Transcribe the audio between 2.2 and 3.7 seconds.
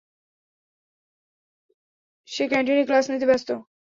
সে ক্যান্টিনে ক্লাস নিতে ব্যস্ত।